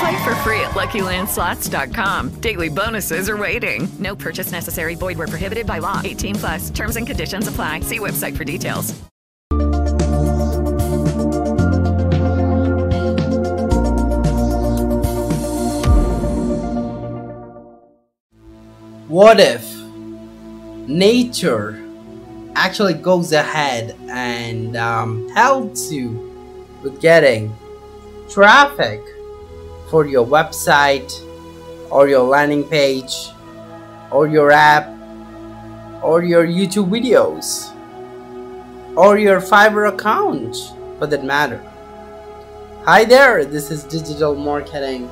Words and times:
Play 0.00 0.24
for 0.24 0.34
free 0.36 0.60
at 0.60 0.72
LuckyLandSlots.com. 0.72 2.30
Daily 2.40 2.68
bonuses 2.68 3.28
are 3.28 3.36
waiting. 3.36 3.88
No 3.98 4.16
purchase 4.16 4.50
necessary. 4.52 4.94
Void 4.94 5.18
where 5.18 5.28
prohibited 5.28 5.66
by 5.66 5.78
law. 5.78 6.00
18 6.02 6.34
plus. 6.36 6.70
Terms 6.70 6.96
and 6.96 7.06
conditions 7.06 7.46
apply. 7.48 7.80
See 7.80 7.98
website 7.98 8.36
for 8.36 8.44
details. 8.44 9.02
What 19.12 19.40
if 19.40 19.70
nature 20.88 21.78
actually 22.54 22.94
goes 22.94 23.32
ahead 23.32 23.94
and 24.08 24.74
um, 24.74 25.28
helps 25.30 25.92
you 25.92 26.34
with 26.82 26.98
getting 27.00 27.54
traffic 28.30 29.00
for 29.92 30.06
your 30.06 30.26
website 30.26 31.12
or 31.90 32.08
your 32.08 32.22
landing 32.22 32.64
page 32.64 33.28
or 34.10 34.26
your 34.26 34.50
app 34.50 34.88
or 36.02 36.24
your 36.24 36.46
YouTube 36.46 36.88
videos 36.88 37.76
or 38.96 39.18
your 39.18 39.38
Fiverr 39.38 39.92
account 39.92 40.56
for 40.98 41.06
that 41.06 41.22
matter. 41.22 41.60
Hi 42.86 43.04
there, 43.04 43.44
this 43.44 43.70
is 43.70 43.84
digital 43.84 44.34
marketing 44.34 45.10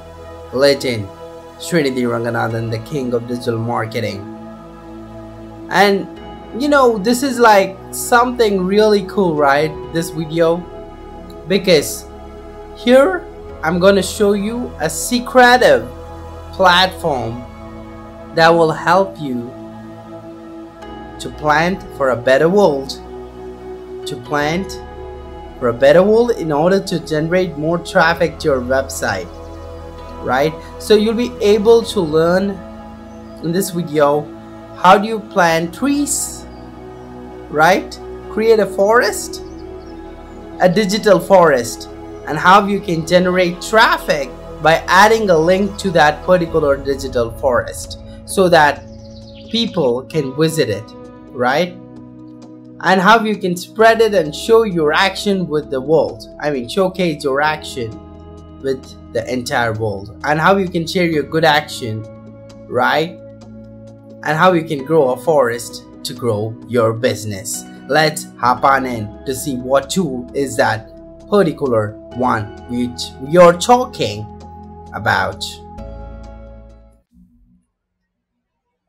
legend 0.55 1.07
Srinidhi 1.59 2.09
Ranganathan, 2.09 2.71
the 2.71 2.79
king 2.91 3.13
of 3.13 3.29
digital 3.29 3.59
marketing. 3.59 4.25
And 5.71 6.09
you 6.61 6.71
know, 6.71 6.97
this 6.97 7.23
is 7.23 7.39
like 7.39 7.77
something 7.91 8.65
really 8.65 9.05
cool, 9.05 9.35
right? 9.35 9.71
This 9.93 10.09
video 10.09 10.57
because 11.49 12.07
here 12.79 13.30
I'm 13.63 13.79
going 13.79 13.97
to 13.97 14.03
show 14.03 14.33
you 14.33 14.73
a 14.81 14.89
secretive 14.89 15.87
platform 16.53 17.45
that 18.35 18.49
will 18.49 18.73
help 18.73 19.21
you 19.21 19.53
to 21.19 21.29
plant 21.37 21.83
for 21.99 22.11
a 22.11 22.17
better 22.17 22.49
world 22.49 22.93
to 24.07 24.17
plant 24.25 24.81
for 25.59 25.69
a 25.69 25.75
better 25.75 26.03
world 26.03 26.31
in 26.31 26.51
order 26.51 26.81
to 26.81 26.99
generate 27.01 27.59
more 27.59 27.77
traffic 27.77 28.39
to 28.39 28.49
your 28.49 28.63
website 28.63 29.29
right? 30.25 30.55
So 30.79 30.97
you'll 30.97 31.15
be 31.15 31.33
able 31.43 31.83
to 31.83 32.01
learn 32.01 32.51
in 33.43 33.53
this 33.53 33.71
video 33.71 34.23
how 34.77 34.97
do 34.97 35.07
you 35.07 35.21
plant 35.21 35.75
trees 35.75 36.47
right? 37.51 38.01
Create 38.31 38.59
a 38.59 38.67
forest 38.67 39.43
a 40.63 40.69
digital 40.69 41.21
forest 41.21 41.90
and 42.27 42.39
how 42.39 42.67
you 42.67 42.81
can 42.81 43.07
generate 43.07 43.61
traffic 43.61 44.31
by 44.63 44.85
adding 44.87 45.31
a 45.31 45.37
link 45.37 45.79
to 45.79 45.91
that 45.91 46.23
particular 46.25 46.77
digital 46.77 47.31
forest 47.39 47.99
so 48.25 48.49
that 48.49 48.85
people 49.51 50.03
can 50.03 50.37
visit 50.37 50.69
it 50.69 50.85
right? 51.33 51.73
And 52.83 53.01
how 53.01 53.23
you 53.23 53.37
can 53.37 53.57
spread 53.57 54.01
it 54.01 54.15
and 54.15 54.35
show 54.35 54.63
your 54.63 54.93
action 54.93 55.49
with 55.49 55.71
the 55.71 55.81
world. 55.81 56.25
I 56.41 56.51
mean 56.51 56.69
showcase 56.69 57.25
your 57.25 57.41
action 57.41 57.91
with 58.61 58.83
the 59.13 59.31
entire 59.31 59.73
world. 59.73 60.17
And 60.25 60.41
how 60.41 60.57
you 60.57 60.69
can 60.69 60.87
share 60.87 61.07
your 61.07 61.23
good 61.23 61.45
action 61.45 62.05
right? 62.69 63.19
And 64.23 64.37
how 64.37 64.53
you 64.53 64.65
can 64.65 64.85
grow 64.85 65.11
a 65.11 65.17
forest 65.17 65.85
to 66.05 66.15
grow 66.15 66.55
your 66.69 66.93
business. 66.93 67.65
Let's 67.89 68.27
hop 68.39 68.65
on 68.65 68.87
in 68.87 69.25
to 69.27 69.35
see 69.35 69.57
what 69.57 69.91
tool 69.91 70.31
is 70.35 70.57
that 70.57 70.91
particular 71.31 71.93
one 72.17 72.47
which 72.69 73.11
we 73.21 73.37
are 73.37 73.57
talking 73.57 74.27
about. 74.93 75.45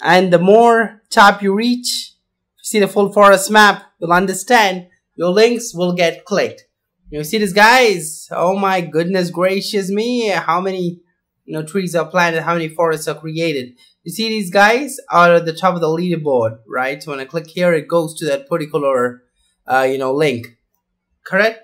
And 0.03 0.33
the 0.33 0.39
more 0.39 1.03
top 1.11 1.43
you 1.43 1.55
reach, 1.55 2.15
see 2.63 2.81
the 2.81 2.89
full 2.89 3.13
forest 3.13 3.51
map, 3.51 3.85
you'll 4.01 4.13
understand 4.13 4.89
your 5.17 5.31
links 5.31 5.75
will 5.75 5.93
get 5.93 6.25
clicked. 6.25 6.65
You 7.11 7.23
see 7.23 7.39
this 7.39 7.53
guys, 7.53 8.29
oh 8.33 8.57
my 8.57 8.81
goodness 8.81 9.31
gracious 9.31 9.91
me, 9.91 10.29
how 10.29 10.61
many 10.61 11.01
you 11.45 11.55
know 11.55 11.65
trees 11.65 11.95
are 11.95 12.07
planted, 12.07 12.43
how 12.43 12.55
many 12.55 12.69
forests 12.69 13.07
are 13.07 13.15
created. 13.15 13.75
You 14.05 14.13
see 14.13 14.29
these 14.29 14.51
guys 14.51 14.99
are 15.11 15.35
at 15.35 15.47
the 15.47 15.53
top 15.53 15.75
of 15.75 15.81
the 15.81 15.89
leaderboard, 15.89 16.59
right? 16.69 17.03
So 17.03 17.11
when 17.11 17.21
I 17.21 17.25
click 17.25 17.47
here, 17.49 17.73
it 17.73 17.89
goes 17.89 18.15
to 18.19 18.27
that 18.27 18.49
particular 18.49 19.23
uh, 19.67 19.87
you 19.91 19.99
know 19.99 20.13
link. 20.13 20.47
Correct? 21.27 21.61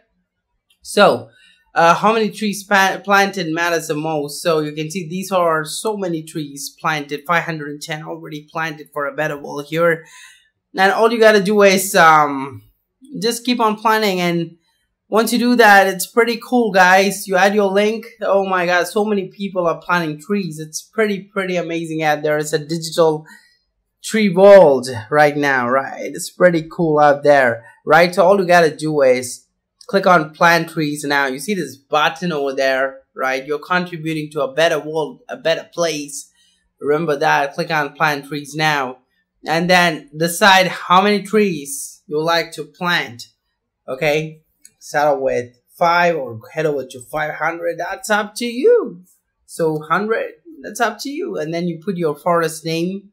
So 0.83 1.29
uh, 1.75 1.95
how 1.95 2.13
many 2.13 2.31
trees 2.31 2.65
planted 2.65 3.53
matters 3.53 3.89
the 3.89 3.95
most. 3.95 4.43
So 4.43 4.61
you 4.61 4.73
can 4.73 4.91
see 4.91 5.07
these 5.07 5.31
are 5.31 5.65
so 5.65 5.97
many 5.97 6.23
trees 6.23 6.75
planted, 6.81 7.25
510 7.27 8.03
already 8.03 8.49
planted 8.51 8.89
for 8.93 9.07
a 9.07 9.15
better 9.15 9.37
world 9.39 9.67
here 9.67 10.05
and 10.77 10.93
all 10.93 11.13
you 11.13 11.19
gotta 11.19 11.43
do 11.43 11.63
is 11.63 11.95
um, 11.95 12.63
just 13.21 13.45
keep 13.45 13.61
on 13.61 13.77
planning 13.77 14.21
and 14.21 14.57
once 15.11 15.33
you 15.33 15.39
do 15.39 15.57
that 15.57 15.89
it's 15.89 16.07
pretty 16.07 16.41
cool 16.43 16.71
guys. 16.71 17.27
You 17.27 17.37
add 17.37 17.55
your 17.55 17.71
link. 17.71 18.07
Oh 18.23 18.47
my 18.47 18.65
god 18.65 18.87
so 18.87 19.05
many 19.05 19.29
people 19.29 19.67
are 19.67 19.81
planting 19.81 20.21
trees. 20.21 20.59
It's 20.59 20.81
pretty 20.81 21.21
pretty 21.25 21.57
amazing 21.57 22.03
out 22.03 22.23
there. 22.23 22.39
It's 22.39 22.53
a 22.53 22.59
digital 22.59 23.27
tree 24.03 24.31
world 24.31 24.89
right 25.11 25.37
now 25.37 25.69
right? 25.69 26.11
It's 26.15 26.31
pretty 26.31 26.67
cool 26.71 26.99
out 26.99 27.23
there. 27.25 27.65
Right? 27.85 28.15
So 28.15 28.25
all 28.25 28.39
you 28.39 28.47
gotta 28.47 28.75
do 28.75 29.03
is 29.03 29.47
click 29.89 30.07
on 30.07 30.33
plant 30.33 30.71
trees. 30.71 31.05
Now 31.05 31.27
you 31.27 31.41
see 31.41 31.55
this 31.55 31.77
button 31.77 32.33
over 32.33 32.55
there 32.55 33.01
right? 33.15 33.45
You're 33.45 33.59
contributing 33.59 34.31
to 34.33 34.43
a 34.43 34.55
better 34.55 34.79
world 34.79 35.23
a 35.29 35.37
better 35.37 35.69
place. 35.75 36.31
Remember 36.81 37.17
that? 37.17 37.55
Click 37.55 37.71
on 37.71 37.95
plant 37.95 38.27
trees 38.27 38.55
now. 38.55 38.99
And 39.45 39.69
then 39.69 40.11
decide 40.17 40.69
how 40.69 41.03
many 41.03 41.23
trees 41.23 42.03
you 42.07 42.23
like 42.23 42.53
to 42.53 42.65
plant. 42.65 43.29
Okay, 43.89 44.43
start 44.81 45.21
with 45.21 45.55
five 45.79 46.17
or 46.17 46.41
head 46.53 46.67
over 46.67 46.85
to 46.85 47.01
500. 47.01 47.79
That's 47.79 48.11
up 48.11 48.35
to 48.37 48.45
you. 48.45 49.05
So 49.47 49.75
100, 49.75 50.33
that's 50.63 50.81
up 50.81 50.99
to 51.01 51.11
you. 51.11 51.39
And 51.39 51.55
then 51.55 51.69
you 51.69 51.81
put 51.83 51.97
your 51.97 52.17
forest 52.17 52.65
name, 52.65 53.11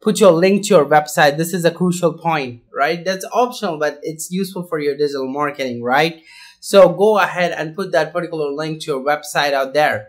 put 0.00 0.18
your 0.18 0.32
link 0.32 0.64
to 0.64 0.74
your 0.74 0.86
website. 0.86 1.36
This 1.36 1.54
is 1.54 1.64
a 1.64 1.70
crucial 1.70 2.14
point, 2.14 2.62
right? 2.74 3.04
That's 3.04 3.24
optional, 3.32 3.78
but 3.78 4.00
it's 4.02 4.30
useful 4.30 4.64
for 4.64 4.80
your 4.80 4.96
digital 4.96 5.28
marketing, 5.28 5.82
right? 5.82 6.22
So 6.60 6.88
go 6.88 7.18
ahead 7.18 7.52
and 7.52 7.76
put 7.76 7.92
that 7.92 8.12
particular 8.12 8.50
link 8.50 8.82
to 8.82 8.92
your 8.92 9.04
website 9.04 9.52
out 9.52 9.74
there. 9.74 10.08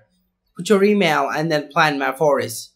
Put 0.56 0.70
your 0.70 0.84
email 0.84 1.30
and 1.30 1.52
then 1.52 1.70
plant 1.70 1.98
my 1.98 2.12
forest. 2.12 2.74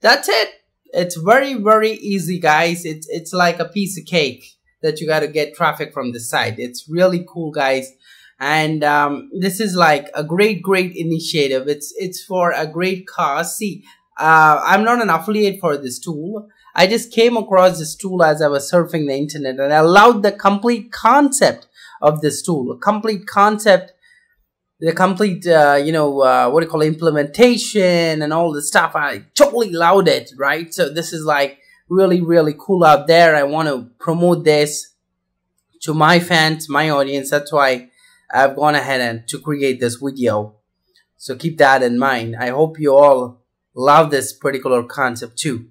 That's 0.00 0.28
it. 0.28 0.48
It's 0.92 1.16
very, 1.16 1.54
very 1.54 1.92
easy, 1.92 2.38
guys. 2.38 2.84
It's, 2.84 3.06
it's 3.08 3.32
like 3.32 3.60
a 3.60 3.64
piece 3.64 3.96
of 3.98 4.04
cake 4.04 4.44
that 4.82 5.00
you 5.00 5.06
got 5.06 5.20
to 5.20 5.28
get 5.28 5.54
traffic 5.54 5.92
from 5.92 6.12
the 6.12 6.20
site. 6.20 6.58
It's 6.58 6.88
really 6.88 7.24
cool, 7.28 7.50
guys. 7.50 7.90
And 8.38 8.82
um, 8.82 9.30
this 9.38 9.60
is 9.60 9.76
like 9.76 10.10
a 10.14 10.24
great, 10.24 10.62
great 10.62 10.96
initiative. 10.96 11.68
It's 11.68 11.94
it's 11.96 12.22
for 12.24 12.50
a 12.50 12.66
great 12.66 13.06
cause. 13.06 13.56
See, 13.56 13.84
uh, 14.18 14.60
I'm 14.64 14.82
not 14.82 15.00
an 15.00 15.10
affiliate 15.10 15.60
for 15.60 15.76
this 15.76 16.00
tool. 16.00 16.48
I 16.74 16.86
just 16.86 17.12
came 17.12 17.36
across 17.36 17.78
this 17.78 17.94
tool 17.94 18.22
as 18.24 18.42
I 18.42 18.48
was 18.48 18.70
surfing 18.70 19.06
the 19.06 19.14
internet, 19.14 19.60
and 19.60 19.72
I 19.72 19.80
loved 19.80 20.24
the 20.24 20.32
complete 20.32 20.90
concept 20.90 21.68
of 22.00 22.20
this 22.20 22.42
tool. 22.42 22.72
A 22.72 22.78
complete 22.78 23.26
concept, 23.26 23.92
the 24.80 24.92
complete, 24.92 25.46
uh, 25.46 25.80
you 25.82 25.92
know, 25.92 26.22
uh, 26.22 26.50
what 26.50 26.60
do 26.60 26.66
you 26.66 26.70
call 26.70 26.82
it, 26.82 26.88
implementation 26.88 28.22
and 28.22 28.32
all 28.32 28.52
the 28.52 28.62
stuff. 28.62 28.96
I 28.96 29.24
totally 29.34 29.70
loved 29.70 30.08
it, 30.08 30.32
right? 30.36 30.74
So 30.74 30.88
this 30.88 31.12
is 31.12 31.24
like 31.24 31.58
really, 31.92 32.20
really 32.20 32.54
cool 32.58 32.84
out 32.84 33.06
there. 33.06 33.36
I 33.36 33.42
want 33.42 33.68
to 33.68 33.90
promote 33.98 34.44
this 34.44 34.94
to 35.82 35.92
my 35.92 36.18
fans, 36.18 36.68
my 36.68 36.90
audience. 36.90 37.30
That's 37.30 37.52
why 37.52 37.90
I've 38.32 38.56
gone 38.56 38.74
ahead 38.74 39.00
and 39.00 39.28
to 39.28 39.38
create 39.38 39.78
this 39.80 39.96
video. 39.96 40.56
So 41.16 41.36
keep 41.36 41.58
that 41.58 41.82
in 41.82 41.98
mind. 41.98 42.36
I 42.36 42.48
hope 42.48 42.80
you 42.80 42.94
all 42.96 43.42
love 43.74 44.10
this 44.10 44.32
particular 44.32 44.82
concept 44.82 45.38
too. 45.38 45.68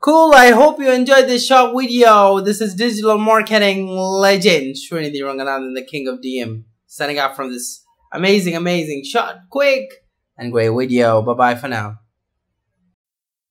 Cool, 0.00 0.32
I 0.34 0.50
hope 0.50 0.78
you 0.78 0.90
enjoyed 0.90 1.26
this 1.26 1.46
short 1.46 1.74
video. 1.76 2.40
This 2.40 2.60
is 2.60 2.74
digital 2.74 3.18
marketing 3.18 3.88
legend 3.88 4.76
Srinidhi 4.76 5.20
Ranganathan, 5.20 5.74
the 5.74 5.82
king 5.82 6.06
of 6.06 6.20
DM, 6.20 6.64
signing 6.86 7.18
out 7.18 7.34
from 7.34 7.50
this 7.50 7.82
amazing, 8.12 8.54
amazing, 8.54 9.04
short, 9.04 9.36
quick, 9.50 10.04
and 10.36 10.52
great 10.52 10.68
video. 10.68 11.22
Bye 11.22 11.34
bye 11.34 11.54
for 11.54 11.68
now. 11.68 12.05